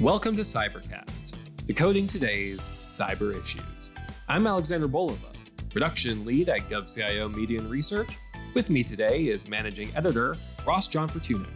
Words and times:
Welcome 0.00 0.34
to 0.34 0.42
Cybercast, 0.42 1.36
decoding 1.66 2.08
today's 2.08 2.72
cyber 2.90 3.40
issues. 3.40 3.92
I'm 4.28 4.44
Alexander 4.44 4.88
Bolova, 4.88 5.32
production 5.70 6.24
lead 6.24 6.48
at 6.48 6.68
GovCIO 6.68 7.32
Media 7.32 7.60
and 7.60 7.70
Research. 7.70 8.10
With 8.54 8.70
me 8.70 8.82
today 8.82 9.28
is 9.28 9.48
managing 9.48 9.94
editor 9.94 10.34
Ross 10.66 10.88
Gianfortune. 10.88 11.46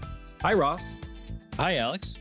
Hi, 0.40 0.54
Ross. 0.54 1.00
Hi, 1.56 1.78
Alex. 1.78 2.14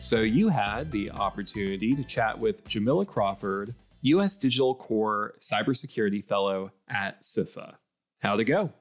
So, 0.00 0.22
you 0.22 0.48
had 0.48 0.90
the 0.90 1.10
opportunity 1.10 1.94
to 1.96 2.02
chat 2.02 2.36
with 2.36 2.66
Jamila 2.66 3.04
Crawford, 3.04 3.74
U.S. 4.00 4.38
Digital 4.38 4.74
Corps 4.74 5.34
Cybersecurity 5.38 6.26
Fellow 6.26 6.72
at 6.88 7.20
CISA. 7.20 7.74
How'd 8.20 8.40
it 8.40 8.44
go? 8.44 8.72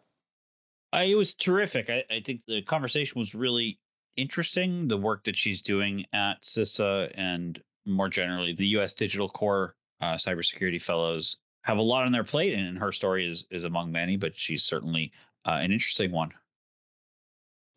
Uh, 0.94 1.04
it 1.06 1.16
was 1.16 1.34
terrific. 1.34 1.90
I, 1.90 2.06
I, 2.10 2.22
think 2.22 2.42
the 2.48 2.62
conversation 2.62 3.20
was 3.20 3.36
really 3.36 3.80
interesting. 4.16 4.88
The 4.88 4.98
work 4.98 5.24
that 5.26 5.38
she's 5.38 5.62
doing 5.62 6.06
at 6.14 6.42
CISA 6.42 7.12
and 7.16 7.62
more 7.86 8.10
generally 8.10 8.54
the 8.54 8.68
U.S. 8.68 8.94
Digital 8.94 9.30
Corps 9.30 9.76
uh, 10.02 10.16
Cybersecurity 10.16 10.82
Fellows 10.82 11.38
have 11.64 11.78
a 11.78 11.82
lot 11.82 12.06
on 12.06 12.12
their 12.12 12.24
plate, 12.24 12.54
and 12.54 12.78
her 12.78 12.92
story 12.92 13.28
is 13.28 13.46
is 13.52 13.64
among 13.64 13.92
many, 13.92 14.18
but 14.18 14.36
she's 14.36 14.64
certainly 14.64 15.12
uh, 15.46 15.60
an 15.62 15.72
interesting 15.72 16.12
one. 16.12 16.32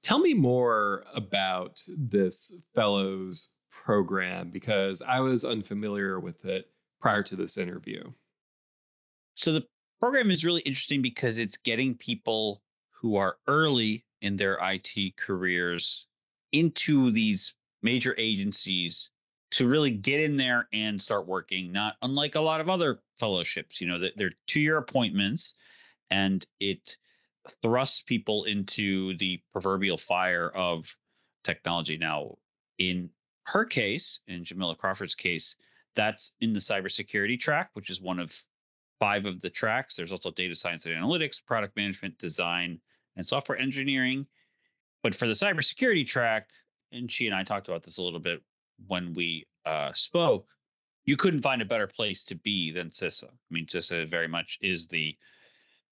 Tell 0.03 0.19
me 0.19 0.35
more 0.35 1.05
about 1.15 1.83
this 1.97 2.63
fellows 2.75 3.55
program 3.71 4.51
because 4.51 5.03
I 5.03 5.21
was 5.21 5.45
unfamiliar 5.45 6.21
with 6.21 6.45
it 6.45 6.71
prior 7.01 7.23
to 7.23 7.37
this 7.37 7.57
interview. 7.57 8.03
So 9.35 9.53
the 9.53 9.67
program 10.01 10.31
is 10.31 10.45
really 10.45 10.63
interesting 10.63 11.03
because 11.03 11.39
it's 11.39 11.57
getting 11.57 11.95
people 11.95 12.63
who 12.91 13.17
are 13.17 13.37
early 13.47 14.05
in 14.23 14.37
their 14.37 14.59
IT 14.63 15.17
careers 15.17 16.07
into 16.55 17.11
these 17.11 17.55
major 17.83 18.15
agencies 18.17 19.11
to 19.51 19.69
really 19.69 19.91
get 19.91 20.21
in 20.21 20.37
there 20.37 20.69
and 20.73 21.01
start 21.01 21.27
working 21.27 21.71
not 21.73 21.97
unlike 22.03 22.35
a 22.35 22.41
lot 22.41 22.61
of 22.61 22.71
other 22.71 23.01
fellowships 23.19 23.81
you 23.81 23.87
know 23.87 24.09
they're 24.17 24.33
two-year 24.47 24.79
appointments 24.79 25.55
and 26.11 26.47
it 26.61 26.97
thrusts 27.61 28.03
people 28.03 28.45
into 28.45 29.17
the 29.19 29.39
proverbial 29.53 29.99
fire 29.99 30.49
of 30.55 30.91
technology. 31.43 31.99
Now 31.99 32.39
in 32.79 33.11
her 33.47 33.65
case 33.65 34.21
in 34.27 34.45
jamila 34.45 34.75
crawford's 34.75 35.15
case 35.15 35.57
that's 35.95 36.33
in 36.41 36.53
the 36.55 36.61
cybersecurity 36.61 37.39
track 37.39 37.71
which 37.75 37.91
is 37.91 38.01
one 38.01 38.19
of 38.19 38.35
five 39.01 39.27
of 39.27 39.41
the 39.41 39.51
tracks. 39.51 39.97
There's 39.97 40.13
also 40.13 40.31
data 40.31 40.55
science 40.55 40.87
and 40.87 40.95
analytics 40.95 41.45
product 41.45 41.77
management 41.77 42.19
design 42.19 42.81
and 43.17 43.27
software 43.27 43.59
engineering 43.59 44.27
but 45.05 45.15
for 45.15 45.27
the 45.27 45.35
cybersecurity 45.35 46.07
track, 46.07 46.49
and 46.91 47.13
she 47.13 47.27
and 47.27 47.37
I 47.37 47.45
talked 47.45 47.69
about 47.69 47.83
this 47.83 47.99
a 47.99 48.03
little 48.03 48.19
bit 48.19 48.43
when 48.87 49.13
we 49.13 49.47
uh, 49.67 49.93
spoke, 49.93 50.49
you 51.05 51.15
couldn't 51.15 51.43
find 51.43 51.61
a 51.61 51.67
better 51.67 51.87
place 51.87 52.25
to 52.25 52.35
be 52.35 52.71
than 52.71 52.89
CISA. 52.89 53.25
I 53.25 53.51
mean, 53.51 53.67
CISA 53.67 54.09
very 54.09 54.29
much 54.29 54.59
is 54.63 54.89
the 54.89 55.15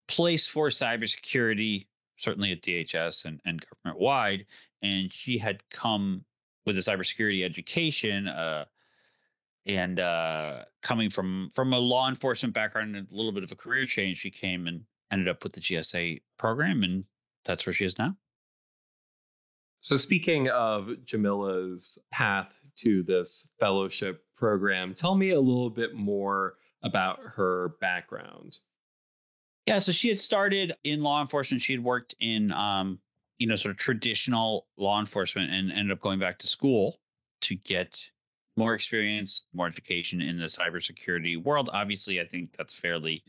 place 0.08 0.46
for 0.46 0.68
cybersecurity, 0.68 1.86
certainly 2.16 2.52
at 2.52 2.62
DHS 2.62 3.26
and, 3.26 3.38
and 3.44 3.62
government 3.68 4.00
wide. 4.02 4.46
And 4.80 5.12
she 5.12 5.36
had 5.36 5.62
come 5.68 6.24
with 6.64 6.78
a 6.78 6.80
cybersecurity 6.80 7.44
education, 7.44 8.28
uh, 8.28 8.64
and 9.66 10.00
uh, 10.00 10.64
coming 10.82 11.10
from 11.10 11.50
from 11.54 11.74
a 11.74 11.78
law 11.78 12.08
enforcement 12.08 12.54
background 12.54 12.96
and 12.96 13.06
a 13.12 13.14
little 13.14 13.30
bit 13.30 13.44
of 13.44 13.52
a 13.52 13.56
career 13.56 13.84
change, 13.84 14.18
she 14.18 14.30
came 14.30 14.66
and 14.66 14.82
ended 15.12 15.28
up 15.28 15.44
with 15.44 15.52
the 15.52 15.60
GSA 15.60 16.22
program, 16.38 16.82
and 16.82 17.04
that's 17.44 17.66
where 17.66 17.74
she 17.74 17.84
is 17.84 17.98
now. 17.98 18.16
So, 19.82 19.96
speaking 19.96 20.48
of 20.48 20.90
Jamila's 21.04 21.98
path 22.12 22.52
to 22.76 23.02
this 23.02 23.50
fellowship 23.58 24.24
program, 24.36 24.94
tell 24.94 25.16
me 25.16 25.30
a 25.30 25.40
little 25.40 25.70
bit 25.70 25.94
more 25.94 26.54
about 26.84 27.18
her 27.34 27.74
background. 27.80 28.58
Yeah, 29.66 29.80
so 29.80 29.90
she 29.90 30.08
had 30.08 30.20
started 30.20 30.74
in 30.84 31.02
law 31.02 31.20
enforcement. 31.20 31.62
She 31.62 31.72
had 31.72 31.82
worked 31.82 32.14
in, 32.20 32.52
um, 32.52 33.00
you 33.38 33.48
know, 33.48 33.56
sort 33.56 33.72
of 33.72 33.76
traditional 33.76 34.68
law 34.76 35.00
enforcement 35.00 35.50
and 35.50 35.72
ended 35.72 35.90
up 35.90 36.00
going 36.00 36.20
back 36.20 36.38
to 36.38 36.46
school 36.46 37.00
to 37.42 37.56
get 37.56 38.00
more 38.56 38.74
experience, 38.74 39.46
more 39.52 39.66
education 39.66 40.20
in 40.20 40.38
the 40.38 40.46
cybersecurity 40.46 41.42
world. 41.42 41.70
Obviously, 41.72 42.20
I 42.20 42.24
think 42.24 42.56
that's 42.56 42.78
fairly 42.78 43.24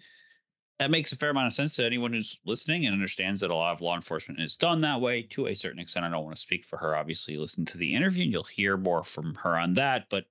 that 0.80 0.92
makes 0.92 1.12
a 1.12 1.18
fair 1.18 1.30
amount 1.30 1.48
of 1.48 1.54
sense 1.54 1.76
to 1.76 1.86
anyone 1.86 2.14
who's 2.14 2.40
listening 2.46 2.86
and 2.86 2.94
understands 2.94 3.42
that 3.42 3.52
a 3.52 3.56
lot 3.56 3.74
of 3.74 3.82
law 3.82 3.96
enforcement 3.96 4.42
is 4.42 4.58
done 4.58 4.82
that 4.82 5.00
way 5.00 5.22
to 5.22 5.48
a 5.48 5.54
certain 5.54 5.80
extent. 5.80 6.06
I 6.06 6.10
don't 6.10 6.24
want 6.24 6.36
to 6.36 6.42
speak 6.42 6.66
for 6.66 6.78
her. 6.78 6.96
Obviously, 6.96 7.38
listen 7.38 7.66
to 7.66 7.78
the 7.78 7.94
interview 7.94 8.24
and 8.24 8.32
you'll 8.32 8.44
hear 8.44 8.76
more 8.76 9.04
from 9.04 9.36
her 9.36 9.56
on 9.58 9.74
that. 9.76 10.08
But 10.10 10.26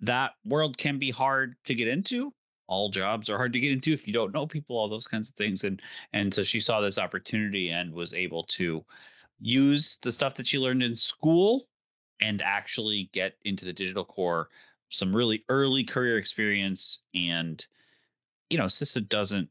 that 0.00 0.32
world 0.44 0.76
can 0.76 0.98
be 0.98 1.10
hard 1.10 1.56
to 1.64 1.74
get 1.74 1.88
into. 1.88 2.32
All 2.66 2.90
jobs 2.90 3.30
are 3.30 3.38
hard 3.38 3.54
to 3.54 3.60
get 3.60 3.72
into 3.72 3.92
if 3.92 4.06
you 4.06 4.12
don't 4.12 4.34
know 4.34 4.46
people, 4.46 4.76
all 4.76 4.88
those 4.88 5.06
kinds 5.06 5.30
of 5.30 5.34
things. 5.34 5.64
And 5.64 5.80
and 6.12 6.32
so 6.32 6.42
she 6.42 6.60
saw 6.60 6.80
this 6.80 6.98
opportunity 6.98 7.70
and 7.70 7.92
was 7.92 8.12
able 8.12 8.44
to 8.44 8.84
use 9.40 9.98
the 10.02 10.12
stuff 10.12 10.34
that 10.34 10.46
she 10.46 10.58
learned 10.58 10.82
in 10.82 10.94
school 10.94 11.68
and 12.20 12.42
actually 12.42 13.08
get 13.12 13.34
into 13.44 13.64
the 13.64 13.72
digital 13.72 14.04
corps 14.04 14.48
some 14.90 15.14
really 15.14 15.44
early 15.48 15.84
career 15.84 16.18
experience 16.18 17.00
and 17.14 17.66
you 18.50 18.58
know, 18.58 18.64
CISA 18.64 19.08
doesn't, 19.08 19.48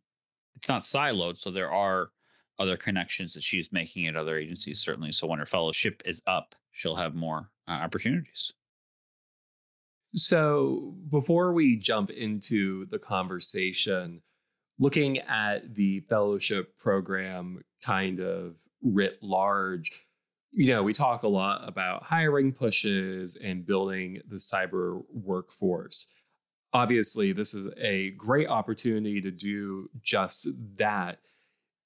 it's 0.56 0.70
not 0.70 0.84
siloed. 0.84 1.38
So 1.40 1.52
there 1.52 1.72
are 1.72 2.10
other 2.60 2.78
connections 2.78 3.34
that 3.34 3.44
she's 3.44 3.72
making 3.72 4.08
at 4.08 4.16
other 4.16 4.38
agencies, 4.38 4.80
certainly. 4.80 5.12
So 5.12 5.28
when 5.28 5.40
her 5.40 5.46
fellowship 5.46 6.02
is 6.06 6.22
up, 6.28 6.56
she'll 6.72 6.96
have 6.96 7.14
more 7.14 7.50
uh, 7.68 7.72
opportunities. 7.72 8.52
So 10.16 10.96
before 11.12 11.54
we 11.54 11.78
jump 11.78 12.10
into 12.10 12.88
the 12.88 12.98
conversation, 12.98 14.22
looking 14.80 15.20
at 15.20 15.76
the 15.76 16.00
fellowship 16.02 16.78
program 16.78 17.62
kind 17.84 18.20
of 18.20 18.56
writ 18.82 19.20
large, 19.22 20.08
you 20.52 20.68
know, 20.68 20.82
we 20.82 20.94
talk 20.94 21.24
a 21.24 21.28
lot 21.28 21.68
about 21.68 22.04
hiring 22.04 22.52
pushes 22.52 23.36
and 23.36 23.66
building 23.66 24.22
the 24.28 24.38
cyber 24.38 25.04
workforce 25.14 26.12
obviously 26.74 27.32
this 27.32 27.54
is 27.54 27.72
a 27.78 28.12
great 28.12 28.48
opportunity 28.48 29.22
to 29.22 29.32
do 29.32 29.90
just 30.02 30.48
that. 30.78 31.20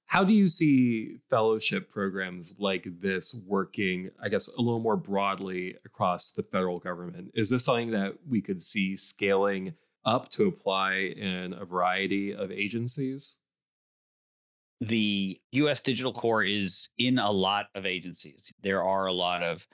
How 0.06 0.24
do 0.26 0.34
you 0.34 0.48
see 0.48 1.20
fellowship 1.30 1.90
programs 1.90 2.56
like 2.60 2.86
this 3.00 3.34
working 3.48 4.10
i 4.22 4.28
guess 4.28 4.50
a 4.50 4.62
little 4.62 4.82
more 4.82 4.98
broadly 4.98 5.78
across 5.86 6.32
the 6.32 6.44
federal 6.44 6.80
government? 6.80 7.32
Is 7.34 7.50
this 7.50 7.66
something 7.66 7.92
that 7.92 8.16
we 8.28 8.42
could 8.42 8.62
see 8.62 8.98
scaling 8.98 9.74
up 10.04 10.30
to 10.32 10.48
apply 10.48 11.14
in 11.16 11.54
a 11.54 11.66
variety 11.66 12.34
of 12.34 12.52
agencies? 12.52 13.38
The 14.82 15.40
us 15.54 15.82
digital 15.82 16.12
corps 16.12 16.44
is 16.44 16.90
in 16.98 17.20
a 17.20 17.32
lot 17.32 17.68
of 17.76 17.86
agencies. 17.86 18.52
There 18.64 18.84
are 18.84 19.06
a 19.06 19.14
lot 19.14 19.44
of 19.44 19.66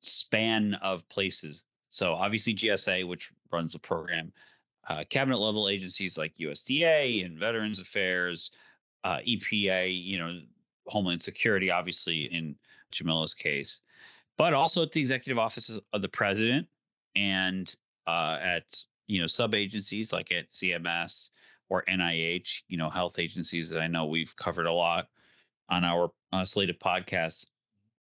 span 0.00 0.74
of 0.74 1.08
places 1.08 1.64
so 1.90 2.14
obviously 2.14 2.54
GSA, 2.54 3.06
which 3.06 3.30
runs 3.52 3.72
the 3.72 3.78
program, 3.78 4.32
uh, 4.88 5.04
cabinet 5.08 5.38
level 5.38 5.68
agencies 5.68 6.16
like 6.16 6.34
USDA 6.38 7.24
and 7.24 7.38
Veterans 7.38 7.78
Affairs, 7.78 8.50
uh, 9.04 9.18
EPA, 9.26 10.04
you 10.04 10.18
know, 10.18 10.40
Homeland 10.86 11.22
Security, 11.22 11.70
obviously 11.70 12.24
in 12.32 12.56
Jamila's 12.92 13.34
case, 13.34 13.80
but 14.36 14.54
also 14.54 14.82
at 14.82 14.92
the 14.92 15.00
executive 15.00 15.38
offices 15.38 15.78
of 15.92 16.02
the 16.02 16.08
president 16.08 16.66
and 17.14 17.74
uh, 18.06 18.38
at 18.40 18.64
you 19.06 19.20
know 19.20 19.26
sub 19.26 19.54
agencies 19.54 20.12
like 20.12 20.32
at 20.32 20.50
CMS 20.50 21.30
or 21.70 21.84
NIH, 21.88 22.62
you 22.68 22.76
know, 22.76 22.90
health 22.90 23.18
agencies 23.18 23.70
that 23.70 23.80
I 23.80 23.86
know 23.86 24.06
we've 24.06 24.34
covered 24.36 24.66
a 24.66 24.72
lot 24.72 25.06
on 25.70 25.84
our 25.84 26.10
uh, 26.32 26.44
slate 26.44 26.68
of 26.68 26.78
podcasts. 26.78 27.46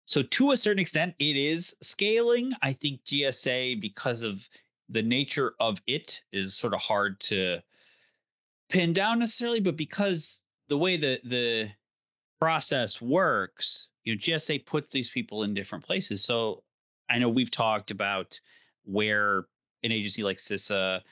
So 0.09 0.23
to 0.23 0.53
a 0.53 0.57
certain 0.57 0.79
extent, 0.79 1.15
it 1.19 1.37
is 1.37 1.77
scaling. 1.83 2.55
I 2.63 2.73
think 2.73 3.05
GSA, 3.05 3.79
because 3.79 4.23
of 4.23 4.49
the 4.89 5.03
nature 5.03 5.53
of 5.61 5.83
it, 5.87 6.23
is 6.33 6.55
sort 6.55 6.73
of 6.73 6.81
hard 6.81 7.21
to 7.21 7.61
pin 8.71 8.95
down 8.95 9.19
necessarily, 9.19 9.61
but 9.61 9.77
because 9.77 10.41
the 10.69 10.79
way 10.79 10.97
the 10.97 11.21
the 11.25 11.69
process 12.41 13.03
works, 13.03 13.89
you 14.05 14.15
know, 14.15 14.19
GSA 14.19 14.65
puts 14.65 14.91
these 14.91 15.11
people 15.11 15.43
in 15.43 15.53
different 15.53 15.85
places. 15.85 16.25
So 16.25 16.63
I 17.11 17.19
know 17.19 17.29
we've 17.29 17.51
talked 17.51 17.91
about 17.91 18.41
where 18.85 19.45
an 19.83 19.93
agency 19.93 20.23
like 20.23 20.39
CISA 20.39 21.03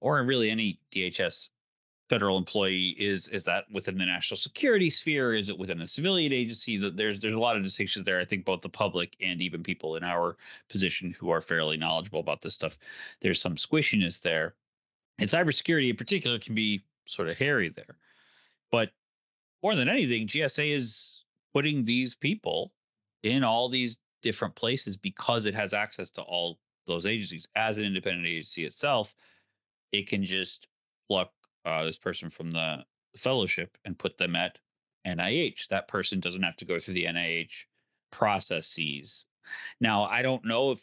or 0.00 0.22
really 0.22 0.48
any 0.48 0.78
DHS 0.92 1.48
federal 2.14 2.38
employee 2.38 2.90
is 2.90 3.26
is 3.26 3.42
that 3.42 3.64
within 3.72 3.98
the 3.98 4.06
national 4.06 4.38
security 4.38 4.88
sphere? 4.88 5.34
Is 5.34 5.48
it 5.48 5.58
within 5.58 5.78
the 5.78 5.86
civilian 5.88 6.32
agency? 6.32 6.76
There's 6.76 7.18
there's 7.18 7.34
a 7.34 7.38
lot 7.40 7.56
of 7.56 7.64
distinctions 7.64 8.04
there. 8.04 8.20
I 8.20 8.24
think 8.24 8.44
both 8.44 8.60
the 8.60 8.68
public 8.68 9.16
and 9.20 9.42
even 9.42 9.64
people 9.64 9.96
in 9.96 10.04
our 10.04 10.36
position 10.68 11.16
who 11.18 11.30
are 11.30 11.40
fairly 11.40 11.76
knowledgeable 11.76 12.20
about 12.20 12.40
this 12.40 12.54
stuff 12.54 12.78
there's 13.20 13.40
some 13.40 13.56
squishiness 13.56 14.20
there. 14.20 14.54
And 15.18 15.28
cybersecurity 15.28 15.90
in 15.90 15.96
particular 15.96 16.38
can 16.38 16.54
be 16.54 16.84
sort 17.06 17.28
of 17.28 17.36
hairy 17.36 17.70
there. 17.70 17.96
But 18.70 18.92
more 19.60 19.74
than 19.74 19.88
anything 19.88 20.28
gsa 20.28 20.70
is 20.70 21.24
putting 21.52 21.84
these 21.84 22.14
people 22.14 22.70
in 23.24 23.42
all 23.42 23.68
these 23.68 23.98
different 24.22 24.54
places 24.54 24.96
because 24.96 25.46
it 25.46 25.54
has 25.56 25.74
access 25.74 26.10
to 26.10 26.22
all 26.22 26.60
those 26.86 27.06
agencies. 27.06 27.48
As 27.56 27.78
an 27.78 27.84
independent 27.84 28.28
agency 28.28 28.64
itself, 28.66 29.16
it 29.90 30.08
can 30.08 30.22
just 30.22 30.68
pluck 31.08 31.32
uh, 31.64 31.84
this 31.84 31.98
person 31.98 32.30
from 32.30 32.50
the 32.50 32.84
fellowship 33.16 33.76
and 33.84 33.98
put 33.98 34.18
them 34.18 34.36
at 34.36 34.58
NIH. 35.06 35.68
That 35.68 35.88
person 35.88 36.20
doesn't 36.20 36.42
have 36.42 36.56
to 36.56 36.64
go 36.64 36.78
through 36.78 36.94
the 36.94 37.04
NIH 37.04 37.64
processes. 38.10 39.24
Now, 39.80 40.04
I 40.04 40.22
don't 40.22 40.44
know 40.44 40.72
if 40.72 40.80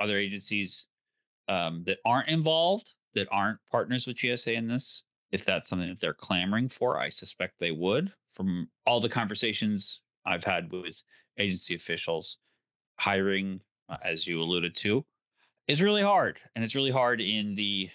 other 0.00 0.18
agencies 0.18 0.86
um, 1.48 1.84
that 1.86 1.98
aren't 2.04 2.28
involved, 2.28 2.94
that 3.14 3.28
aren't 3.30 3.58
partners 3.70 4.06
with 4.06 4.16
GSA 4.16 4.54
in 4.54 4.66
this, 4.66 5.04
if 5.32 5.44
that's 5.44 5.68
something 5.68 5.88
that 5.88 6.00
they're 6.00 6.14
clamoring 6.14 6.68
for. 6.68 6.98
I 6.98 7.08
suspect 7.08 7.54
they 7.58 7.72
would. 7.72 8.12
From 8.30 8.68
all 8.86 9.00
the 9.00 9.08
conversations 9.08 10.00
I've 10.24 10.44
had 10.44 10.72
with 10.72 11.02
agency 11.38 11.74
officials, 11.74 12.38
hiring, 12.98 13.60
uh, 13.88 13.98
as 14.02 14.26
you 14.26 14.40
alluded 14.40 14.74
to, 14.76 15.04
is 15.68 15.82
really 15.82 16.02
hard. 16.02 16.38
And 16.54 16.64
it's 16.64 16.74
really 16.74 16.90
hard 16.90 17.20
in 17.20 17.54
the 17.54 17.90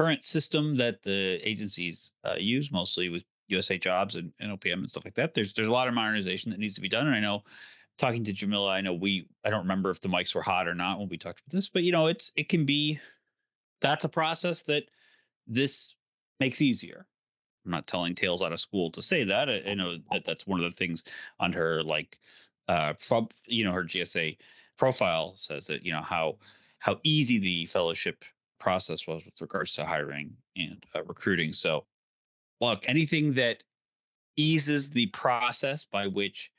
current 0.00 0.24
system 0.24 0.74
that 0.76 1.02
the 1.02 1.38
agencies 1.46 2.12
uh, 2.24 2.34
use, 2.38 2.72
mostly 2.72 3.10
with 3.10 3.22
USA 3.48 3.76
Jobs 3.76 4.14
and, 4.14 4.32
and 4.40 4.58
OPM 4.58 4.74
and 4.78 4.90
stuff 4.90 5.04
like 5.04 5.14
that. 5.14 5.34
There's 5.34 5.52
there's 5.52 5.68
a 5.68 5.72
lot 5.72 5.88
of 5.88 5.94
modernization 5.94 6.50
that 6.50 6.58
needs 6.58 6.74
to 6.76 6.80
be 6.80 6.88
done. 6.88 7.06
And 7.06 7.14
I 7.14 7.20
know 7.20 7.42
talking 7.98 8.24
to 8.24 8.32
Jamila, 8.32 8.70
I 8.70 8.80
know 8.80 8.94
we 8.94 9.28
I 9.44 9.50
don't 9.50 9.60
remember 9.60 9.90
if 9.90 10.00
the 10.00 10.08
mics 10.08 10.34
were 10.34 10.40
hot 10.40 10.66
or 10.66 10.74
not 10.74 10.98
when 10.98 11.10
we 11.10 11.18
talked 11.18 11.40
about 11.40 11.54
this, 11.54 11.68
but 11.68 11.82
you 11.82 11.92
know, 11.92 12.06
it's 12.06 12.32
it 12.34 12.48
can 12.48 12.64
be 12.64 12.98
that's 13.82 14.06
a 14.06 14.08
process 14.08 14.62
that 14.62 14.84
this 15.46 15.94
makes 16.38 16.62
easier. 16.62 17.06
I'm 17.66 17.72
not 17.72 17.86
telling 17.86 18.14
tales 18.14 18.42
out 18.42 18.54
of 18.54 18.60
school 18.60 18.90
to 18.92 19.02
say 19.02 19.24
that. 19.24 19.50
I, 19.50 19.62
I 19.66 19.74
know 19.74 19.98
that 20.12 20.24
that's 20.24 20.46
one 20.46 20.64
of 20.64 20.70
the 20.70 20.76
things 20.76 21.04
on 21.38 21.52
her 21.52 21.82
like 21.82 22.18
uh 22.68 22.94
from 22.98 23.28
you 23.44 23.64
know 23.66 23.72
her 23.72 23.84
GSA 23.84 24.38
profile 24.78 25.34
says 25.36 25.66
that 25.66 25.84
you 25.84 25.92
know 25.92 26.00
how 26.00 26.38
how 26.78 26.98
easy 27.04 27.38
the 27.38 27.66
fellowship 27.66 28.24
process 28.60 29.06
was 29.06 29.24
with 29.24 29.40
regards 29.40 29.74
to 29.74 29.84
hiring 29.84 30.36
and 30.56 30.84
uh, 30.94 31.02
recruiting. 31.04 31.52
So 31.52 31.86
look, 32.60 32.84
anything 32.86 33.32
that 33.32 33.64
eases 34.36 34.90
the 34.90 35.06
process 35.06 35.84
by 35.84 36.06
which 36.06 36.50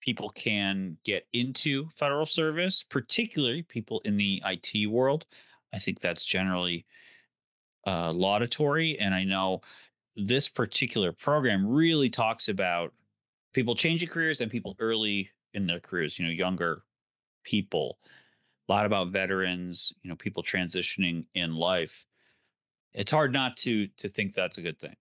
people 0.00 0.30
can 0.30 0.96
get 1.04 1.26
into 1.32 1.88
federal 1.88 2.26
service, 2.26 2.84
particularly 2.88 3.62
people 3.62 4.00
in 4.04 4.16
the 4.16 4.42
IT 4.44 4.88
world. 4.88 5.26
I 5.72 5.78
think 5.78 6.00
that's 6.00 6.24
generally 6.24 6.86
uh, 7.86 8.12
laudatory. 8.12 8.98
And 8.98 9.14
I 9.14 9.24
know 9.24 9.62
this 10.16 10.48
particular 10.48 11.12
program 11.12 11.66
really 11.66 12.10
talks 12.10 12.48
about 12.48 12.92
people 13.52 13.74
changing 13.74 14.08
careers 14.08 14.40
and 14.40 14.50
people 14.50 14.76
early 14.78 15.30
in 15.54 15.66
their 15.66 15.80
careers, 15.80 16.18
you 16.18 16.24
know, 16.24 16.30
younger 16.30 16.82
people. 17.44 17.98
A 18.68 18.72
lot 18.72 18.86
about 18.86 19.08
veterans, 19.08 19.92
you 20.02 20.10
know, 20.10 20.16
people 20.16 20.42
transitioning 20.42 21.24
in 21.34 21.54
life. 21.54 22.04
It's 22.92 23.10
hard 23.10 23.32
not 23.32 23.56
to 23.58 23.86
to 23.98 24.08
think 24.08 24.34
that's 24.34 24.58
a 24.58 24.62
good 24.62 24.78
thing. 24.78 24.96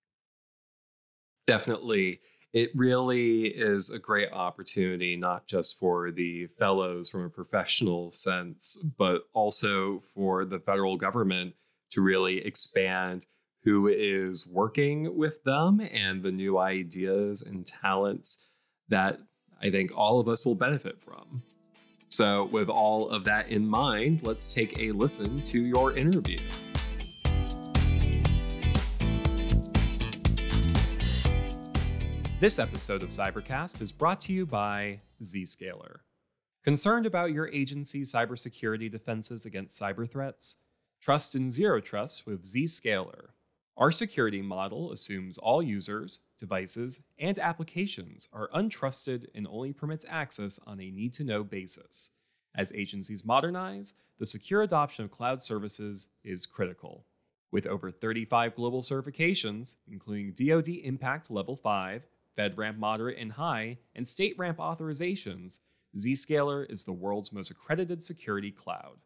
Definitely 1.45 2.19
it 2.53 2.71
really 2.73 3.45
is 3.45 3.89
a 3.89 3.99
great 3.99 4.31
opportunity, 4.31 5.15
not 5.15 5.47
just 5.47 5.77
for 5.79 6.11
the 6.11 6.47
fellows 6.47 7.09
from 7.09 7.25
a 7.25 7.29
professional 7.29 8.11
sense, 8.11 8.77
but 8.97 9.23
also 9.33 10.01
for 10.15 10.45
the 10.45 10.59
federal 10.59 10.97
government 10.97 11.53
to 11.91 12.01
really 12.01 12.39
expand 12.39 13.25
who 13.63 13.87
is 13.87 14.47
working 14.47 15.15
with 15.17 15.43
them 15.43 15.81
and 15.91 16.23
the 16.23 16.31
new 16.31 16.57
ideas 16.57 17.41
and 17.41 17.67
talents 17.67 18.49
that 18.87 19.19
I 19.61 19.69
think 19.69 19.91
all 19.95 20.19
of 20.19 20.27
us 20.27 20.45
will 20.45 20.55
benefit 20.55 21.01
from. 21.01 21.43
So, 22.09 22.45
with 22.45 22.69
all 22.69 23.09
of 23.09 23.25
that 23.25 23.49
in 23.49 23.67
mind, 23.67 24.21
let's 24.23 24.53
take 24.53 24.79
a 24.79 24.91
listen 24.93 25.41
to 25.43 25.59
your 25.59 25.97
interview. 25.97 26.39
This 32.39 32.59
episode 32.59 33.03
of 33.03 33.09
Cybercast 33.09 33.81
is 33.81 33.91
brought 33.91 34.21
to 34.21 34.33
you 34.33 34.45
by 34.45 35.01
Zscaler. 35.21 35.97
Concerned 36.63 37.05
about 37.05 37.33
your 37.33 37.49
agency's 37.49 38.13
cybersecurity 38.13 38.89
defenses 38.89 39.45
against 39.45 39.79
cyber 39.79 40.09
threats? 40.09 40.57
Trust 41.01 41.35
in 41.35 41.49
Zero 41.49 41.81
Trust 41.81 42.25
with 42.25 42.43
Zscaler. 42.43 43.29
Our 43.77 43.91
security 43.91 44.41
model 44.41 44.91
assumes 44.91 45.37
all 45.37 45.61
users, 45.61 46.21
devices, 46.39 47.01
and 47.19 47.37
applications 47.37 48.27
are 48.33 48.49
untrusted 48.55 49.27
and 49.35 49.45
only 49.47 49.71
permits 49.71 50.05
access 50.09 50.59
on 50.65 50.79
a 50.79 50.89
need 50.89 51.13
to 51.13 51.23
know 51.23 51.43
basis. 51.43 52.09
As 52.55 52.73
agencies 52.73 53.23
modernize, 53.23 53.93
the 54.17 54.25
secure 54.25 54.63
adoption 54.63 55.05
of 55.05 55.11
cloud 55.11 55.43
services 55.43 56.09
is 56.23 56.47
critical. 56.47 57.05
With 57.51 57.67
over 57.67 57.91
35 57.91 58.55
global 58.55 58.81
certifications, 58.81 59.75
including 59.87 60.33
DoD 60.33 60.69
Impact 60.69 61.29
Level 61.29 61.55
5, 61.55 62.01
FedRAMP 62.35 62.79
Moderate 62.79 63.19
and 63.19 63.33
High, 63.33 63.77
and 63.93 64.07
StateRAMP 64.07 64.55
authorizations, 64.55 65.59
Zscaler 65.95 66.69
is 66.71 66.83
the 66.83 66.93
world's 66.93 67.31
most 67.31 67.51
accredited 67.51 68.01
security 68.01 68.51
cloud. 68.51 68.97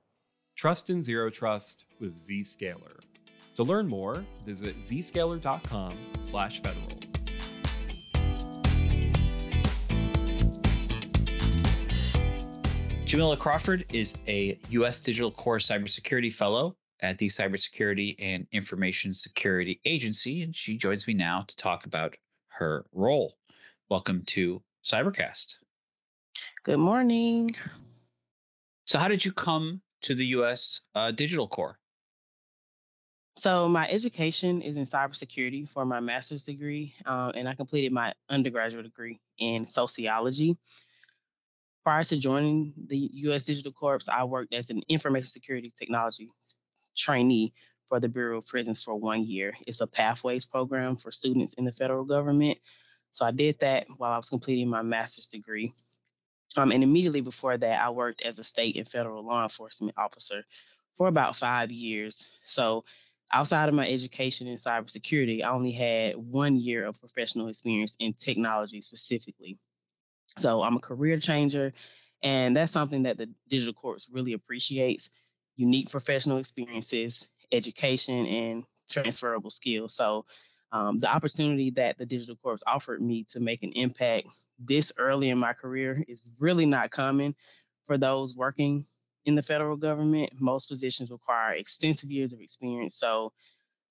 Trust 0.56 0.90
in 0.90 1.04
Zero 1.04 1.30
Trust 1.30 1.86
with 2.00 2.18
Zscaler. 2.18 3.01
To 3.56 3.64
learn 3.64 3.88
more, 3.88 4.24
visit 4.46 4.80
zscaler.com/federal. 4.80 7.02
Jamila 13.12 13.36
Crawford 13.36 13.84
is 13.92 14.16
a 14.30 14.58
U.S. 14.70 15.02
Digital 15.02 15.32
Corps 15.32 15.58
Cybersecurity 15.58 16.32
Fellow 16.32 16.78
at 17.02 17.18
the 17.18 17.28
Cybersecurity 17.28 18.16
and 18.20 18.48
Information 18.54 19.14
Security 19.14 19.82
Agency, 19.84 20.44
and 20.44 20.56
she 20.56 20.78
joins 20.78 21.06
me 21.08 21.14
now 21.14 21.44
to 21.46 21.56
talk 21.58 21.86
about 21.86 22.16
her 22.48 22.86
role. 22.94 23.36
Welcome 23.90 24.24
to 24.28 24.64
Cybercast. 24.86 25.56
Good 26.64 26.80
morning. 26.80 27.50
So, 28.86 28.98
how 28.98 29.10
did 29.10 29.26
you 29.26 29.34
come 29.34 29.82
to 30.04 30.16
the 30.16 30.28
U.S. 30.28 30.80
Uh, 30.96 31.12
Digital 31.12 31.50
Corps? 31.50 31.81
So, 33.38 33.70
my 33.70 33.88
education 33.88 34.62
is 34.62 34.76
in 34.76 34.84
cybersecurity 34.84 35.68
for 35.68 35.86
my 35.86 36.00
master's 36.00 36.46
degree, 36.46 36.94
um, 37.06 37.32
and 37.36 37.48
I 37.48 37.54
completed 37.54 37.92
my 37.92 38.14
undergraduate 38.30 38.86
degree 38.86 39.20
in 39.38 39.66
sociology. 39.66 40.58
Prior 41.84 42.04
to 42.04 42.20
joining 42.20 42.74
the 42.88 43.10
U.S. 43.14 43.46
Digital 43.46 43.72
Corps, 43.72 44.10
I 44.12 44.26
worked 44.26 44.54
as 44.54 44.70
an 44.70 44.84
information 44.90 45.28
security 45.28 45.74
technology 45.76 46.30
trainee 46.96 47.54
for 47.90 48.00
the 48.00 48.10
Bureau 48.10 48.38
of 48.38 48.46
Prisons 48.46 48.84
for 48.84 48.96
one 48.96 49.26
year. 49.26 49.54
It's 49.66 49.82
a 49.82 49.88
pathways 49.88 50.46
program 50.46 50.96
for 50.96 51.12
students 51.12 51.54
in 51.54 51.66
the 51.66 51.72
federal 51.72 52.06
government. 52.06 52.58
So 53.12 53.26
I 53.26 53.32
did 53.32 53.60
that 53.60 53.88
while 53.98 54.12
I 54.12 54.18
was 54.18 54.30
completing 54.30 54.70
my 54.70 54.82
master's 54.82 55.28
degree. 55.28 55.74
Um, 56.58 56.72
and 56.72 56.84
immediately 56.84 57.22
before 57.22 57.58
that, 57.58 57.82
I 57.82 57.90
worked 57.90 58.26
as 58.26 58.40
a 58.40 58.44
state 58.44 58.78
and 58.78 58.88
federal 58.88 59.26
law 59.26 59.44
enforcement 59.44 59.98
officer 59.98 60.44
for 60.96 61.08
about 61.08 61.36
five 61.36 61.72
years. 61.72 62.28
So 62.44 62.84
outside 63.34 63.70
of 63.70 63.76
my 63.76 63.88
education 63.88 64.48
in 64.48 64.56
cybersecurity, 64.56 65.44
I 65.44 65.50
only 65.50 65.72
had 65.72 66.16
one 66.16 66.58
year 66.58 66.86
of 66.86 67.00
professional 67.00 67.48
experience 67.48 67.96
in 68.00 68.14
technology 68.14 68.82
specifically. 68.82 69.58
So 70.38 70.62
I'm 70.62 70.78
a 70.78 70.80
career 70.80 71.20
changer, 71.20 71.74
and 72.24 72.56
that's 72.56 72.72
something 72.72 73.04
that 73.04 73.18
the 73.18 73.30
Digital 73.50 73.74
Corps 73.74 74.10
really 74.12 74.34
appreciates 74.34 75.10
unique 75.58 75.90
professional 75.90 76.38
experiences 76.38 77.30
education 77.52 78.26
and 78.26 78.64
transferable 78.90 79.50
skills. 79.50 79.94
So 79.94 80.26
um, 80.72 81.00
the 81.00 81.14
opportunity 81.14 81.70
that 81.72 81.98
the 81.98 82.06
Digital 82.06 82.38
Corps 82.38 82.64
offered 82.66 83.02
me 83.02 83.26
to 83.30 83.42
make 83.42 83.64
an 83.64 83.74
impact 83.74 84.28
this 84.58 84.94
early 84.98 85.30
in 85.30 85.38
my 85.38 85.54
career 85.54 86.02
is 86.08 86.24
really 86.40 86.66
not 86.66 86.92
common 86.92 87.36
for 87.88 87.98
those 87.98 88.38
working 88.38 88.86
in 89.26 89.36
the 89.36 89.42
federal 89.42 89.78
government. 89.78 90.32
Most 90.40 90.68
positions 90.68 91.12
require 91.12 91.54
extensive 91.54 92.12
years 92.12 92.34
of 92.34 92.42
experience. 92.42 92.96
So 92.96 93.34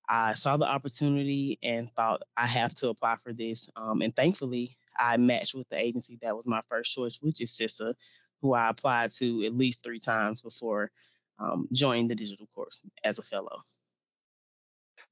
I 0.09 0.33
saw 0.33 0.57
the 0.57 0.65
opportunity 0.65 1.57
and 1.63 1.89
thought 1.89 2.21
I 2.35 2.47
have 2.47 2.75
to 2.75 2.89
apply 2.89 3.15
for 3.17 3.33
this. 3.33 3.69
Um, 3.75 4.01
and 4.01 4.15
thankfully, 4.15 4.75
I 4.97 5.17
matched 5.17 5.55
with 5.55 5.69
the 5.69 5.79
agency 5.79 6.17
that 6.21 6.35
was 6.35 6.47
my 6.47 6.61
first 6.67 6.93
choice, 6.93 7.19
which 7.21 7.41
is 7.41 7.51
CISA, 7.51 7.93
who 8.41 8.53
I 8.53 8.69
applied 8.69 9.11
to 9.13 9.45
at 9.45 9.55
least 9.55 9.83
three 9.83 9.99
times 9.99 10.41
before 10.41 10.91
um, 11.39 11.67
join 11.71 12.07
the 12.07 12.15
digital 12.15 12.47
course 12.53 12.81
as 13.03 13.19
a 13.19 13.23
fellow. 13.23 13.61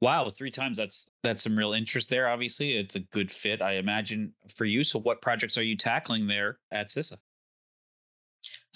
Wow, 0.02 0.30
three 0.30 0.52
times. 0.52 0.78
That's 0.78 1.10
that's 1.24 1.44
some 1.44 1.58
real 1.58 1.74
interest 1.74 2.10
there. 2.10 2.30
Obviously, 2.30 2.78
it's 2.78 2.96
a 2.96 3.02
good 3.02 3.32
fit, 3.32 3.62
I 3.62 3.74
imagine, 3.74 4.34
for 4.56 4.66
you. 4.66 4.84
So, 4.84 5.00
what 5.00 5.22
projects 5.22 5.58
are 5.58 5.64
you 5.64 5.76
tackling 5.76 6.28
there 6.28 6.60
at 6.72 6.88
CISA? 6.88 7.18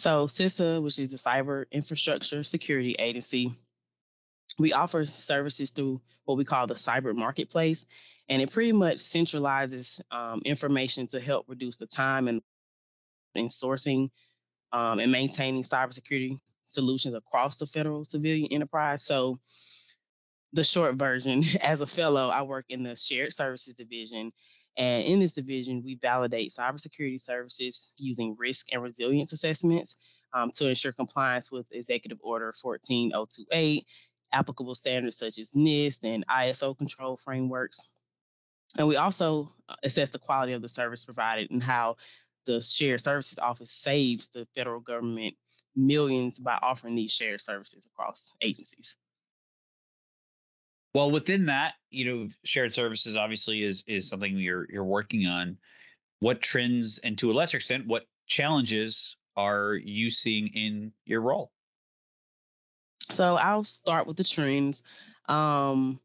So, 0.04 0.26
CISA, 0.26 0.84
which 0.84 1.00
is 1.00 1.12
the 1.12 1.16
Cyber 1.16 1.64
Infrastructure 1.72 2.44
Security 2.44 2.94
Agency, 3.00 3.54
we 4.60 4.74
offer 4.74 5.06
services 5.06 5.72
through 5.72 6.02
what 6.26 6.38
we 6.38 6.44
call 6.44 6.68
the 6.68 6.74
Cyber 6.74 7.16
Marketplace, 7.16 7.86
and 8.28 8.42
it 8.42 8.52
pretty 8.52 8.74
much 8.74 8.98
centralizes 8.98 10.02
um, 10.12 10.42
information 10.44 11.08
to 11.08 11.22
help 11.22 11.46
reduce 11.48 11.78
the 11.78 11.86
time 11.86 12.28
and 12.28 12.42
in 13.34 13.46
sourcing 13.48 14.10
um, 14.74 15.00
and 15.00 15.10
maintaining 15.10 15.64
cybersecurity 15.64 16.38
solutions 16.66 17.16
across 17.16 17.56
the 17.56 17.66
federal 17.66 18.04
civilian 18.04 18.52
enterprise. 18.52 19.06
So, 19.06 19.40
the 20.52 20.66
short 20.66 20.96
version 20.96 21.44
as 21.64 21.80
a 21.80 21.88
fellow, 21.88 22.28
I 22.28 22.42
work 22.42 22.66
in 22.68 22.84
the 22.84 22.98
shared 22.98 23.34
services 23.34 23.74
division. 23.74 24.34
And 24.78 25.04
in 25.06 25.20
this 25.20 25.34
division, 25.34 25.84
we 25.84 25.96
validate 25.96 26.52
cybersecurity 26.52 27.20
services 27.20 27.94
using 27.98 28.36
risk 28.38 28.68
and 28.72 28.82
resilience 28.82 29.32
assessments 29.32 30.00
um, 30.34 30.52
to 30.56 30.68
ensure 30.68 30.92
compliance 30.92 31.52
with 31.52 31.68
Executive 31.72 32.18
Order 32.22 32.52
14028, 32.52 33.86
applicable 34.32 34.76
standards 34.76 35.18
such 35.18 35.38
as 35.38 35.52
NIST 35.52 36.06
and 36.06 36.26
ISO 36.28 36.78
control 36.78 37.18
frameworks. 37.18 37.96
And 38.78 38.88
we 38.88 38.96
also 38.96 39.50
uh, 39.70 39.76
assess 39.84 40.10
the 40.10 40.20
quality 40.20 40.54
of 40.54 40.62
the 40.64 40.68
service 40.68 41.06
provided 41.06 41.52
and 41.52 41.64
how 41.64 41.98
the 42.46 42.62
Shared 42.62 43.02
Services 43.02 43.38
Office 43.38 43.72
saves 43.72 44.30
the 44.30 44.48
federal 44.56 44.80
government 44.80 45.36
millions 45.76 46.40
by 46.40 46.58
offering 46.62 46.96
these 46.96 47.12
shared 47.12 47.42
services 47.42 47.86
across 47.86 48.36
agencies. 48.42 48.98
Well, 50.94 51.10
within 51.10 51.48
that, 51.48 51.74
you 51.90 52.06
know, 52.06 52.28
shared 52.44 52.74
services 52.74 53.16
obviously 53.16 53.64
is 53.64 53.84
is 53.88 54.08
something 54.08 54.38
you're 54.38 54.68
you're 54.72 54.84
working 54.84 55.26
on. 55.26 55.58
What 56.20 56.42
trends 56.42 57.00
and 57.00 57.18
to 57.18 57.32
a 57.32 57.34
lesser 57.34 57.58
extent, 57.58 57.88
what 57.88 58.06
challenges 58.28 59.18
are 59.36 59.74
you 59.74 60.10
seeing 60.10 60.48
in 60.50 60.94
your 61.06 61.22
role? 61.22 61.52
So 63.12 63.36
I'll 63.36 63.64
start 63.64 64.08
with 64.08 64.18
the 64.18 64.24
trends. 64.24 64.84
Um, 65.28 66.00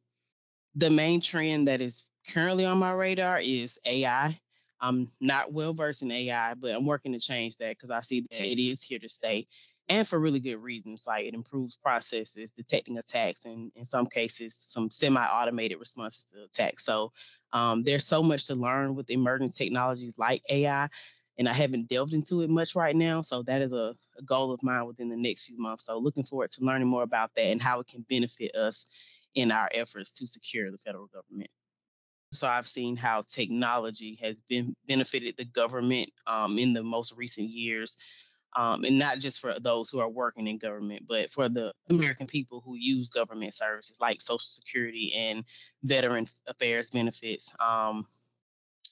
the 0.74 0.90
main 0.90 1.20
trend 1.20 1.68
that 1.68 1.80
is 1.80 2.06
currently 2.28 2.64
on 2.64 2.78
my 2.78 2.92
radar 2.92 3.40
is 3.40 3.78
AI. 3.84 4.38
I'm 4.80 5.08
not 5.20 5.52
well 5.52 5.74
versed 5.74 6.02
in 6.02 6.10
AI, 6.10 6.54
but 6.54 6.74
I'm 6.74 6.86
working 6.86 7.12
to 7.12 7.18
change 7.18 7.56
that 7.58 7.76
because 7.76 7.90
I 7.90 8.00
see 8.00 8.20
that 8.30 8.40
it 8.40 8.60
is 8.60 8.82
here 8.82 8.98
to 8.98 9.08
stay 9.08 9.46
and 9.88 10.06
for 10.06 10.18
really 10.18 10.40
good 10.40 10.56
reasons. 10.56 11.04
Like 11.06 11.26
it 11.26 11.34
improves 11.34 11.76
processes, 11.76 12.50
detecting 12.50 12.98
attacks, 12.98 13.44
and 13.44 13.72
in 13.74 13.84
some 13.84 14.06
cases, 14.06 14.54
some 14.54 14.90
semi-automated 14.90 15.78
responses 15.78 16.26
to 16.32 16.44
attacks. 16.44 16.84
So 16.84 17.12
um, 17.52 17.82
there's 17.84 18.04
so 18.04 18.22
much 18.22 18.46
to 18.46 18.54
learn 18.54 18.94
with 18.94 19.10
emerging 19.10 19.50
technologies 19.50 20.18
like 20.18 20.42
AI, 20.50 20.88
and 21.38 21.48
I 21.48 21.52
haven't 21.52 21.88
delved 21.88 22.12
into 22.12 22.42
it 22.42 22.50
much 22.50 22.74
right 22.76 22.96
now. 22.96 23.22
So 23.22 23.42
that 23.44 23.62
is 23.62 23.72
a, 23.72 23.94
a 24.18 24.22
goal 24.24 24.52
of 24.52 24.62
mine 24.62 24.86
within 24.86 25.08
the 25.08 25.16
next 25.16 25.46
few 25.46 25.58
months. 25.58 25.86
So 25.86 25.98
looking 25.98 26.24
forward 26.24 26.50
to 26.52 26.64
learning 26.64 26.88
more 26.88 27.04
about 27.04 27.30
that 27.36 27.46
and 27.46 27.62
how 27.62 27.80
it 27.80 27.86
can 27.86 28.04
benefit 28.08 28.54
us 28.56 28.90
in 29.34 29.52
our 29.52 29.68
efforts 29.72 30.10
to 30.12 30.26
secure 30.26 30.70
the 30.70 30.78
federal 30.78 31.06
government. 31.06 31.50
So 32.32 32.46
I've 32.46 32.68
seen 32.68 32.96
how 32.96 33.22
technology 33.22 34.18
has 34.20 34.42
been 34.42 34.76
benefited 34.86 35.36
the 35.36 35.46
government 35.46 36.10
um, 36.26 36.58
in 36.58 36.74
the 36.74 36.82
most 36.82 37.16
recent 37.16 37.48
years 37.48 37.96
um, 38.56 38.84
and 38.84 38.98
not 38.98 39.18
just 39.18 39.40
for 39.40 39.58
those 39.60 39.90
who 39.90 40.00
are 40.00 40.08
working 40.08 40.46
in 40.46 40.58
government, 40.58 41.04
but 41.06 41.30
for 41.30 41.48
the 41.48 41.72
American 41.90 42.26
people 42.26 42.62
who 42.64 42.74
use 42.76 43.10
government 43.10 43.54
services 43.54 43.98
like 44.00 44.20
Social 44.20 44.38
Security 44.38 45.12
and 45.14 45.44
Veteran 45.82 46.26
Affairs 46.46 46.90
benefits. 46.90 47.54
Um, 47.60 48.06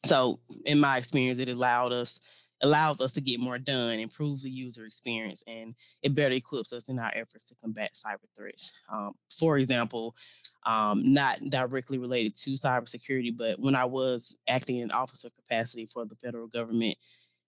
so, 0.05 0.39
in 0.65 0.79
my 0.79 0.99
experience, 0.99 1.39
it 1.39 1.49
allowed 1.49 1.93
us 1.93 2.21
allows 2.63 3.01
us 3.01 3.13
to 3.13 3.21
get 3.21 3.41
more 3.41 3.59
done, 3.59 3.99
improves 3.99 4.43
the 4.43 4.51
user 4.51 4.87
experience, 4.87 5.43
and 5.47 5.75
it 6.03 6.15
better 6.15 6.35
equips 6.35 6.73
us 6.73 6.89
in 6.89 6.99
our 6.99 7.13
efforts 7.15 7.45
to 7.45 7.55
combat 7.57 7.93
cyber 7.95 8.27
threats. 8.37 8.73
Um, 8.91 9.13
for 9.31 9.59
example, 9.59 10.15
um, 10.65 11.13
not 11.13 11.39
directly 11.49 11.99
related 11.99 12.35
to 12.37 12.53
cybersecurity, 12.53 13.37
but 13.37 13.61
when 13.61 13.77
I 13.77 13.85
was 13.85 14.37
acting 14.49 14.77
in 14.77 14.91
officer 14.91 15.29
capacity 15.31 15.87
for 15.87 16.05
the 16.05 16.17
federal 16.17 16.47
government, 16.47 16.97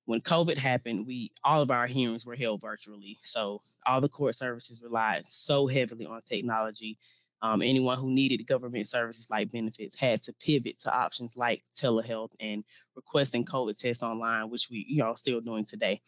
when 0.08 0.22
COVID 0.22 0.56
happened, 0.56 1.06
we 1.06 1.30
all 1.44 1.60
of 1.60 1.70
our 1.70 1.86
hearings 1.86 2.24
were 2.24 2.34
held 2.34 2.62
virtually. 2.62 3.18
So 3.20 3.60
all 3.86 4.00
the 4.00 4.08
court 4.08 4.34
services 4.34 4.82
relied 4.82 5.26
so 5.26 5.66
heavily 5.66 6.06
on 6.06 6.22
technology. 6.22 6.96
Um, 7.42 7.60
anyone 7.60 7.98
who 7.98 8.10
needed 8.10 8.42
government 8.46 8.88
services 8.88 9.28
like 9.30 9.52
benefits 9.52 10.00
had 10.00 10.22
to 10.22 10.32
pivot 10.40 10.78
to 10.78 10.96
options 10.96 11.36
like 11.36 11.62
telehealth 11.76 12.32
and 12.40 12.64
requesting 12.96 13.44
COVID 13.44 13.78
tests 13.78 14.02
online, 14.02 14.48
which 14.48 14.68
we 14.70 14.86
you 14.88 14.96
know 14.96 15.12
still 15.12 15.42
doing 15.42 15.66
today. 15.66 16.00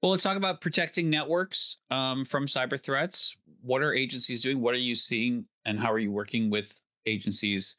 Well, 0.00 0.12
let's 0.12 0.22
talk 0.22 0.36
about 0.36 0.60
protecting 0.60 1.10
networks 1.10 1.78
um, 1.90 2.24
from 2.24 2.46
cyber 2.46 2.80
threats. 2.80 3.36
What 3.60 3.82
are 3.82 3.92
agencies 3.92 4.40
doing? 4.40 4.60
What 4.60 4.74
are 4.74 4.78
you 4.78 4.94
seeing, 4.94 5.46
and 5.66 5.80
how 5.80 5.90
are 5.90 5.98
you 5.98 6.12
working 6.12 6.48
with 6.48 6.80
agencies 7.06 7.76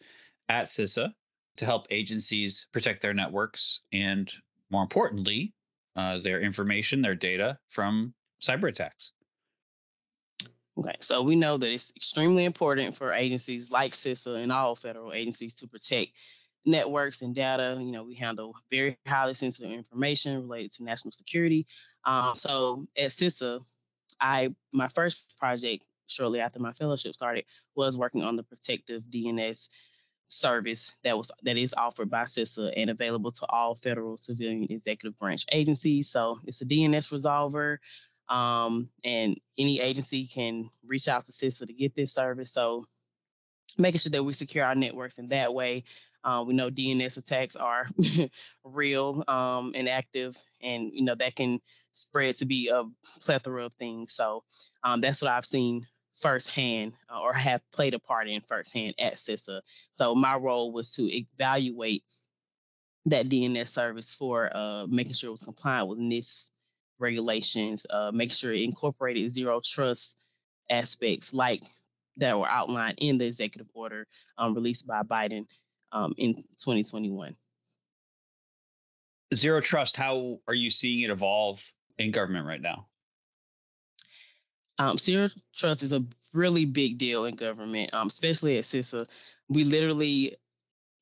at 0.50 0.66
CISA 0.66 1.14
to 1.58 1.66
help 1.66 1.86
agencies 1.90 2.68
protect 2.72 3.02
their 3.02 3.14
networks 3.14 3.82
and, 3.94 4.32
more 4.70 4.84
importantly, 4.84 5.54
uh, 5.96 6.20
their 6.20 6.42
information, 6.42 7.02
their 7.02 7.16
data 7.16 7.58
from 7.70 8.14
cyber 8.42 8.70
attacks. 8.70 9.14
Okay, 10.78 10.96
so 11.00 11.22
we 11.22 11.36
know 11.36 11.58
that 11.58 11.72
it's 11.72 11.94
extremely 11.96 12.44
important 12.44 12.98
for 12.98 13.14
agencies 13.14 13.72
like 13.72 13.94
CISA 13.94 14.44
and 14.44 14.52
all 14.52 14.76
federal 14.76 15.14
agencies 15.14 15.56
to 15.56 15.68
protect 15.68 16.12
networks 16.66 17.22
and 17.22 17.34
data. 17.34 17.78
You 17.80 17.92
know, 17.94 18.04
we 18.04 18.16
handle 18.16 18.56
very 18.70 18.98
highly 19.08 19.36
sensitive 19.36 19.72
information 19.72 20.42
related 20.42 20.72
to 20.74 20.84
national 20.84 21.12
security. 21.12 21.66
Um, 22.04 22.34
so 22.34 22.86
at 22.98 23.12
CISA, 23.12 23.64
I 24.20 24.54
my 24.74 24.90
first 24.90 25.38
project 25.38 25.86
shortly 26.08 26.40
after 26.40 26.60
my 26.60 26.74
fellowship 26.74 27.16
started 27.16 27.46
was 27.76 27.98
working 27.98 28.24
on 28.24 28.36
the 28.36 28.44
protective 28.44 29.04
DNS 29.04 29.70
service 30.28 30.98
that 31.04 31.18
was 31.18 31.32
that 31.44 31.58
is 31.58 31.74
offered 31.76 32.10
by 32.10 32.24
CISA 32.24 32.74
and 32.76 32.90
available 32.90 33.32
to 33.32 33.46
all 33.48 33.76
federal 33.76 34.18
civilian 34.18 34.68
executive 34.70 35.18
branch 35.18 35.46
agencies. 35.52 36.10
So 36.10 36.38
it's 36.46 36.62
a 36.62 36.66
DNS 36.66 37.12
resolver, 37.14 37.78
um, 38.34 38.90
and 39.04 39.40
any 39.58 39.80
agency 39.80 40.26
can 40.26 40.70
reach 40.86 41.08
out 41.08 41.26
to 41.26 41.32
CISA 41.32 41.68
to 41.68 41.74
get 41.74 41.96
this 41.96 42.14
service. 42.14 42.52
So 42.52 42.86
making 43.78 44.00
sure 44.00 44.12
that 44.12 44.24
we 44.24 44.34
secure 44.34 44.66
our 44.66 44.76
networks 44.76 45.20
in 45.20 45.30
that 45.30 45.54
way. 45.54 45.84
Uh, 46.24 46.44
we 46.46 46.56
know 46.56 46.72
DNS 46.72 47.18
attacks 47.18 47.56
are 47.56 47.88
real 48.64 49.24
um, 49.28 49.74
and 49.76 49.88
active, 49.88 50.36
and 50.64 50.92
you 50.92 51.04
know 51.04 51.14
that 51.14 51.36
can 51.36 51.62
spread 51.92 52.36
to 52.38 52.46
be 52.46 52.70
a 52.70 52.84
plethora 53.22 53.66
of 53.66 53.74
things. 53.76 54.14
So 54.14 54.44
um, 54.84 55.02
that's 55.02 55.22
what 55.22 55.30
I've 55.30 55.46
seen 55.46 55.86
firsthand 56.16 56.94
uh, 57.10 57.20
or 57.20 57.34
have 57.34 57.62
played 57.72 57.94
a 57.94 58.00
part 58.00 58.28
in 58.28 58.42
firsthand 58.42 58.96
at 59.00 59.16
CISA. 59.16 59.62
So 59.94 60.16
my 60.16 60.36
role 60.36 60.72
was 60.72 60.94
to 60.94 61.04
evaluate 61.04 62.04
that 63.06 63.30
DNS 63.30 63.68
service 63.68 64.16
for 64.16 64.56
uh, 64.56 64.88
making 64.88 65.14
sure 65.14 65.30
it 65.30 65.32
was 65.32 65.44
compliant 65.44 65.90
with 65.90 66.00
NIST 66.00 66.52
regulations, 67.00 67.86
uh, 67.90 68.12
make 68.14 68.32
sure 68.32 68.54
it 68.54 68.62
incorporated 68.62 69.34
zero 69.34 69.62
trust 69.64 70.18
aspects 70.70 71.34
like 71.34 71.62
that 72.18 72.38
were 72.38 72.48
outlined 72.48 72.96
in 73.00 73.18
the 73.18 73.26
executive 73.26 73.68
order 73.74 74.08
um, 74.38 74.54
released 74.54 74.88
by 74.88 75.04
Biden 75.04 75.46
um, 75.92 76.14
in 76.18 76.36
2021. 76.36 77.36
Zero 79.34 79.60
trust, 79.60 79.98
how 79.98 80.40
are 80.48 80.54
you 80.54 80.70
seeing 80.70 81.02
it 81.02 81.10
evolve 81.10 81.64
in 81.98 82.12
government 82.12 82.46
right 82.46 82.62
now? 82.62 82.88
Um, 84.78 84.98
zero 84.98 85.30
trust 85.56 85.84
is 85.84 85.94
a 85.94 86.04
really 86.34 86.66
big 86.66 86.98
deal 86.98 87.26
in 87.26 87.36
government, 87.36 87.94
um, 87.94 88.08
especially 88.08 88.58
at 88.58 88.66
CISA. 88.66 89.08
We 89.48 89.64
literally, 89.64 90.36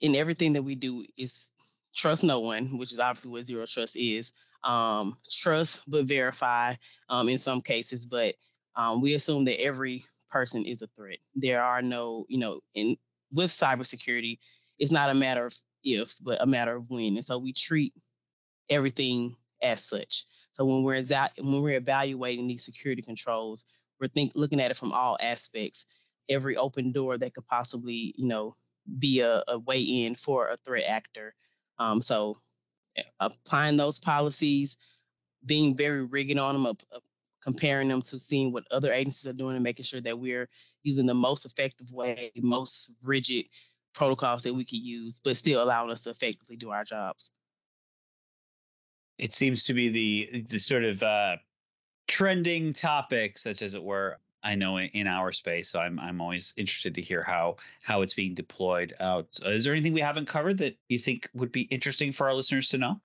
in 0.01 0.15
everything 0.15 0.53
that 0.53 0.63
we 0.63 0.75
do, 0.75 1.05
is 1.17 1.51
trust 1.95 2.23
no 2.23 2.39
one, 2.39 2.77
which 2.77 2.91
is 2.91 2.99
obviously 2.99 3.31
what 3.31 3.45
zero 3.45 3.65
trust 3.65 3.95
is. 3.95 4.31
Um, 4.63 5.17
trust 5.29 5.81
but 5.87 6.05
verify 6.05 6.75
um, 7.09 7.27
in 7.27 7.37
some 7.37 7.61
cases, 7.61 8.05
but 8.05 8.35
um, 8.75 9.01
we 9.01 9.13
assume 9.13 9.45
that 9.45 9.61
every 9.61 10.03
person 10.29 10.65
is 10.65 10.81
a 10.81 10.87
threat. 10.87 11.17
There 11.35 11.61
are 11.61 11.81
no, 11.81 12.25
you 12.29 12.39
know, 12.39 12.61
in 12.73 12.97
with 13.31 13.49
cybersecurity, 13.49 14.39
it's 14.79 14.91
not 14.91 15.09
a 15.09 15.13
matter 15.13 15.45
of 15.47 15.57
if, 15.83 16.15
but 16.21 16.41
a 16.41 16.45
matter 16.45 16.75
of 16.75 16.89
when. 16.89 17.15
And 17.15 17.25
so 17.25 17.37
we 17.37 17.53
treat 17.53 17.93
everything 18.69 19.35
as 19.61 19.83
such. 19.83 20.25
So 20.53 20.65
when 20.65 20.83
we're 20.83 21.03
when 21.03 21.61
we're 21.61 21.77
evaluating 21.77 22.47
these 22.47 22.63
security 22.63 23.01
controls, 23.01 23.65
we're 23.99 24.07
think 24.07 24.33
looking 24.35 24.61
at 24.61 24.71
it 24.71 24.77
from 24.77 24.91
all 24.91 25.17
aspects. 25.21 25.85
Every 26.29 26.55
open 26.55 26.91
door 26.91 27.17
that 27.17 27.33
could 27.33 27.47
possibly, 27.47 28.13
you 28.17 28.27
know, 28.27 28.53
be 28.99 29.19
a, 29.21 29.43
a 29.47 29.59
way 29.59 29.81
in 29.81 30.15
for 30.15 30.47
a 30.49 30.57
threat 30.57 30.85
actor. 30.87 31.33
Um, 31.79 32.01
so 32.01 32.37
applying 33.19 33.77
those 33.77 33.99
policies, 33.99 34.77
being 35.45 35.75
very 35.75 36.05
rigid 36.05 36.37
on 36.37 36.55
them, 36.55 36.65
uh, 36.67 36.99
comparing 37.41 37.89
them 37.89 38.01
to 38.03 38.19
seeing 38.19 38.53
what 38.53 38.63
other 38.71 38.93
agencies 38.93 39.27
are 39.27 39.35
doing 39.35 39.55
and 39.55 39.63
making 39.63 39.83
sure 39.83 40.01
that 40.01 40.19
we're 40.19 40.47
using 40.83 41.05
the 41.05 41.13
most 41.13 41.45
effective 41.45 41.91
way, 41.91 42.31
most 42.37 42.95
rigid 43.03 43.47
protocols 43.93 44.43
that 44.43 44.53
we 44.53 44.63
could 44.63 44.79
use, 44.79 45.19
but 45.19 45.35
still 45.35 45.61
allowing 45.61 45.91
us 45.91 46.01
to 46.01 46.09
effectively 46.09 46.55
do 46.55 46.69
our 46.69 46.83
jobs 46.83 47.31
it 49.23 49.31
seems 49.31 49.63
to 49.63 49.73
be 49.73 49.87
the 49.87 50.41
the 50.49 50.59
sort 50.59 50.83
of 50.83 51.01
uh, 51.01 51.37
trending 52.09 52.73
topic, 52.73 53.37
such 53.37 53.61
as 53.61 53.73
it 53.73 53.81
were. 53.81 54.17
I 54.45 54.55
know 54.55 54.77
in 54.77 55.07
our 55.07 55.31
space, 55.31 55.69
so 55.69 55.79
I'm 55.79 55.97
I'm 55.97 56.19
always 56.19 56.53
interested 56.57 56.93
to 56.95 57.01
hear 57.01 57.23
how 57.23 57.55
how 57.81 58.01
it's 58.01 58.13
being 58.13 58.35
deployed 58.35 58.93
out. 58.99 59.27
Is 59.45 59.63
there 59.63 59.73
anything 59.73 59.93
we 59.93 60.01
haven't 60.01 60.27
covered 60.27 60.57
that 60.57 60.77
you 60.89 60.97
think 60.97 61.29
would 61.33 61.53
be 61.53 61.61
interesting 61.61 62.11
for 62.11 62.27
our 62.27 62.33
listeners 62.33 62.67
to 62.69 62.77
know? 62.77 62.99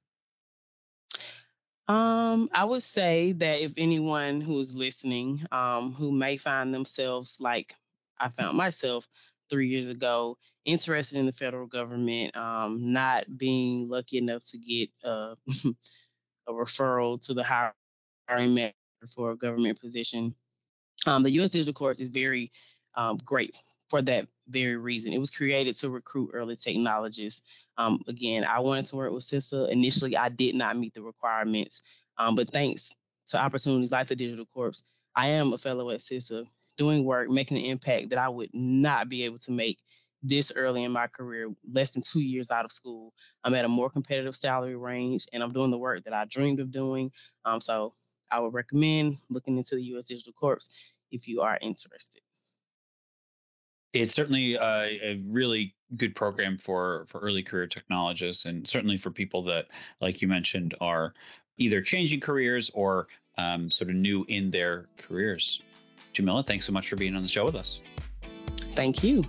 Um, 1.87 2.50
I 2.52 2.64
would 2.64 2.82
say 2.82 3.32
that 3.32 3.60
if 3.60 3.72
anyone 3.76 4.40
who 4.40 4.58
is 4.58 4.75
listening, 4.76 5.46
um, 5.52 5.92
who 5.92 6.10
may 6.10 6.37
find 6.37 6.75
themselves 6.75 7.38
like 7.40 7.76
I 8.18 8.28
found 8.28 8.58
myself 8.58 9.06
three 9.48 9.68
years 9.68 9.88
ago, 9.88 10.37
interested 10.64 11.18
in 11.18 11.26
the 11.26 11.32
federal 11.32 11.66
government, 11.66 12.37
um, 12.37 12.92
not 12.92 13.25
being 13.38 13.88
lucky 13.88 14.18
enough 14.18 14.42
to 14.48 14.58
get 14.58 14.90
uh, 15.04 15.37
a 16.49 16.52
referral 16.52 17.21
to 17.26 17.35
the 17.35 17.45
hiring 17.45 18.55
manager 18.55 18.75
for 19.14 19.31
a 19.31 19.37
government 19.37 19.81
position, 19.81 20.35
um, 21.07 21.23
the 21.23 21.31
U.S. 21.33 21.50
Digital 21.50 21.75
Corps 21.75 22.00
is 22.00 22.11
very 22.11 22.50
um, 22.97 23.19
great 23.25 23.57
for 23.88 24.02
that 24.02 24.26
very 24.49 24.76
reason. 24.76 25.12
It 25.12 25.19
was 25.19 25.31
created 25.31 25.75
to 25.76 25.90
recruit 25.90 26.31
early 26.33 26.57
technologists. 26.57 27.43
Um, 27.76 28.02
again, 28.09 28.45
I 28.45 28.59
wanted 28.61 28.87
to 28.87 28.97
work 28.97 29.12
with 29.12 29.23
CISA. 29.23 29.71
Initially, 29.71 30.17
I 30.17 30.28
did 30.28 30.55
not 30.55 30.76
meet 30.76 30.95
the 30.95 31.02
requirements, 31.02 31.83
um, 32.19 32.35
but 32.35 32.50
thanks 32.50 32.95
to 33.28 33.40
opportunities 33.40 33.93
like 33.93 34.09
the 34.09 34.17
Digital 34.17 34.47
Corps, 34.47 34.83
I 35.14 35.28
am 35.28 35.52
a 35.52 35.59
fellow 35.59 35.90
at 35.90 36.00
CISA 36.00 36.47
doing 36.76 37.05
work, 37.05 37.28
making 37.31 37.59
an 37.59 37.64
impact 37.64 38.11
that 38.11 38.19
I 38.19 38.28
would 38.28 38.50
not 38.52 39.09
be 39.09 39.25
able 39.25 39.38
to 39.38 39.52
make 39.52 39.78
this 40.22 40.52
early 40.56 40.84
in 40.84 40.92
my 40.92 41.06
career, 41.06 41.50
less 41.70 41.90
than 41.90 42.02
two 42.02 42.20
years 42.20 42.50
out 42.50 42.64
of 42.64 42.72
school. 42.72 43.12
I'm 43.44 43.54
at 43.54 43.64
a 43.64 43.68
more 43.68 43.90
competitive 43.90 44.34
salary 44.34 44.76
range 44.76 45.26
and 45.32 45.42
I'm 45.42 45.52
doing 45.52 45.70
the 45.70 45.78
work 45.78 46.04
that 46.04 46.14
I 46.14 46.25
dreamed 46.25 46.60
of 46.60 46.70
doing. 46.70 47.12
Um, 47.44 47.60
so 47.60 47.94
I 48.30 48.40
would 48.40 48.54
recommend 48.54 49.14
looking 49.30 49.56
into 49.56 49.76
the 49.76 49.84
US 49.94 50.06
Digital 50.06 50.32
Corps 50.32 50.75
if 51.10 51.28
you 51.28 51.40
are 51.40 51.58
interested. 51.60 52.22
It's 53.94 54.12
certainly 54.12 54.54
a, 54.54 55.00
a 55.02 55.22
really 55.26 55.75
good 55.96 56.14
program 56.14 56.58
for 56.58 57.06
for 57.08 57.20
early 57.20 57.42
career 57.42 57.66
technologists, 57.66 58.44
and 58.44 58.68
certainly 58.68 58.98
for 58.98 59.10
people 59.10 59.42
that, 59.44 59.68
like 60.02 60.20
you 60.20 60.28
mentioned, 60.28 60.75
are 60.82 61.14
either 61.56 61.80
changing 61.80 62.20
careers 62.20 62.70
or 62.75 63.08
um, 63.38 63.70
sort 63.70 63.88
of 63.88 63.96
new 63.96 64.26
in 64.28 64.50
their 64.50 64.88
careers. 64.98 65.62
Jamila, 66.12 66.42
thanks 66.42 66.66
so 66.66 66.72
much 66.72 66.88
for 66.88 66.96
being 66.96 67.16
on 67.16 67.22
the 67.22 67.28
show 67.28 67.46
with 67.46 67.54
us. 67.54 67.80
Thank 68.72 69.02
you. 69.02 69.25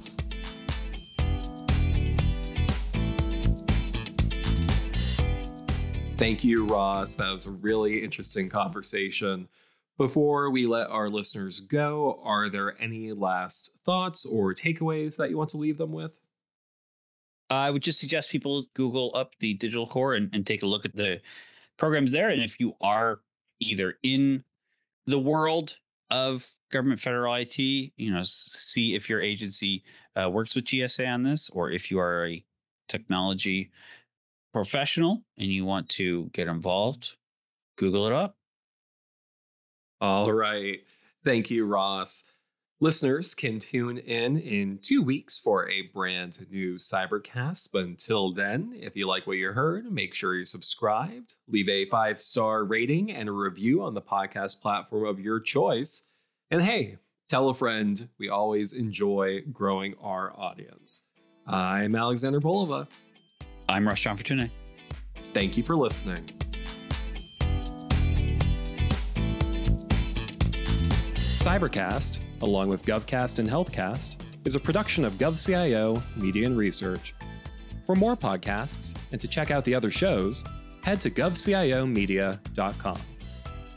Thank 6.19 6.43
you, 6.43 6.65
Ross. 6.65 7.15
That 7.15 7.31
was 7.33 7.45
a 7.45 7.51
really 7.51 8.03
interesting 8.03 8.49
conversation. 8.49 9.47
Before 9.97 10.49
we 10.49 10.67
let 10.67 10.89
our 10.89 11.09
listeners 11.09 11.61
go, 11.61 12.19
are 12.25 12.49
there 12.49 12.75
any 12.77 13.13
last 13.13 13.71
thoughts 13.85 14.25
or 14.25 14.53
takeaways 14.53 15.15
that 15.15 15.29
you 15.29 15.37
want 15.37 15.49
to 15.51 15.57
leave 15.57 15.77
them 15.77 15.93
with? 15.93 16.11
I 17.49 17.71
would 17.71 17.81
just 17.81 18.01
suggest 18.01 18.31
people 18.31 18.65
Google 18.73 19.13
up 19.15 19.33
the 19.39 19.53
Digital 19.53 19.87
corps 19.87 20.15
and, 20.15 20.29
and 20.33 20.45
take 20.45 20.61
a 20.61 20.65
look 20.65 20.83
at 20.83 20.93
the 20.93 21.21
programs 21.77 22.11
there. 22.11 22.27
And 22.27 22.43
if 22.43 22.59
you 22.59 22.73
are 22.81 23.21
either 23.61 23.93
in 24.03 24.43
the 25.07 25.19
world 25.19 25.77
of 26.11 26.45
government 26.69 26.99
federal 26.99 27.33
IT, 27.33 27.57
you 27.59 28.11
know, 28.11 28.23
see 28.23 28.93
if 28.93 29.09
your 29.09 29.21
agency 29.21 29.85
uh, 30.21 30.29
works 30.29 30.53
with 30.53 30.65
GSA 30.65 31.13
on 31.13 31.23
this, 31.23 31.49
or 31.51 31.71
if 31.71 31.89
you 31.89 31.97
are 31.97 32.27
a 32.27 32.43
technology 32.89 33.71
professional 34.53 35.23
and 35.37 35.47
you 35.47 35.65
want 35.65 35.89
to 35.89 36.29
get 36.33 36.47
involved, 36.47 37.15
Google 37.77 38.07
it 38.07 38.13
up. 38.13 38.35
All 40.01 40.31
right. 40.31 40.79
Thank 41.25 41.49
you, 41.49 41.65
Ross. 41.65 42.23
Listeners 42.81 43.35
can 43.35 43.59
tune 43.59 43.97
in 43.97 44.37
in 44.37 44.79
two 44.81 45.01
weeks 45.03 45.37
for 45.37 45.69
a 45.69 45.89
brand 45.93 46.47
new 46.49 46.75
Cybercast. 46.75 47.69
But 47.73 47.83
until 47.83 48.33
then, 48.33 48.71
if 48.73 48.95
you 48.95 49.05
like 49.05 49.27
what 49.27 49.35
you 49.35 49.51
heard, 49.51 49.91
make 49.91 50.13
sure 50.13 50.35
you're 50.35 50.45
subscribed, 50.45 51.33
leave 51.49 51.67
a 51.67 51.89
five 51.89 52.21
star 52.21 52.63
rating 52.63 53.11
and 53.11 53.27
a 53.27 53.33
review 53.33 53.83
on 53.83 53.95
the 53.95 54.01
podcast 54.01 54.61
platform 54.61 55.05
of 55.05 55.19
your 55.19 55.41
choice. 55.41 56.05
And 56.51 56.61
hey, 56.61 56.99
tell 57.27 57.49
a 57.49 57.53
friend. 57.53 58.07
We 58.17 58.29
always 58.29 58.71
enjoy 58.71 59.41
growing 59.51 59.95
our 60.01 60.33
audience. 60.39 61.03
I'm 61.45 61.95
Alexander 61.95 62.39
Bolova. 62.39 62.87
I'm 63.69 63.87
Ross 63.87 63.99
Gianfortune. 63.99 64.49
Thank 65.31 65.55
you 65.55 65.61
for 65.61 65.75
listening. 65.75 66.25
Cybercast, 71.13 72.19
along 72.41 72.69
with 72.69 72.83
GovCast 72.83 73.37
and 73.37 73.47
HealthCast, 73.47 74.21
is 74.45 74.55
a 74.55 74.59
production 74.59 75.05
of 75.05 75.13
GovCIO 75.13 76.01
Media 76.17 76.47
and 76.47 76.57
Research. 76.57 77.13
For 77.85 77.95
more 77.95 78.17
podcasts 78.17 78.97
and 79.11 79.21
to 79.21 79.27
check 79.27 79.51
out 79.51 79.63
the 79.63 79.75
other 79.75 79.91
shows, 79.91 80.43
head 80.83 80.99
to 81.01 81.11
govciomedia.com. 81.11 82.99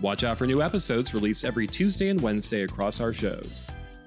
Watch 0.00 0.24
out 0.24 0.38
for 0.38 0.46
new 0.46 0.62
episodes 0.62 1.12
released 1.12 1.44
every 1.44 1.66
Tuesday 1.66 2.08
and 2.08 2.20
Wednesday 2.20 2.62
across 2.62 2.98
our 2.98 3.12
shows. 3.12 3.62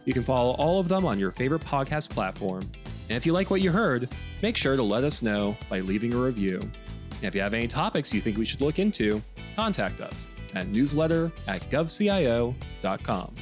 You 0.05 0.13
can 0.13 0.23
follow 0.23 0.53
all 0.53 0.79
of 0.79 0.87
them 0.87 1.05
on 1.05 1.19
your 1.19 1.31
favorite 1.31 1.61
podcast 1.61 2.09
platform. 2.09 2.71
And 3.09 3.17
if 3.17 3.25
you 3.25 3.33
like 3.33 3.49
what 3.49 3.61
you 3.61 3.71
heard, 3.71 4.09
make 4.41 4.57
sure 4.57 4.75
to 4.75 4.83
let 4.83 5.03
us 5.03 5.21
know 5.21 5.57
by 5.69 5.79
leaving 5.79 6.13
a 6.13 6.17
review. 6.17 6.59
And 6.59 7.23
if 7.23 7.35
you 7.35 7.41
have 7.41 7.53
any 7.53 7.67
topics 7.67 8.13
you 8.13 8.21
think 8.21 8.37
we 8.37 8.45
should 8.45 8.61
look 8.61 8.79
into, 8.79 9.21
contact 9.55 10.01
us 10.01 10.27
at 10.53 10.67
newsletter 10.67 11.31
at 11.47 11.61
govcio.com. 11.69 13.35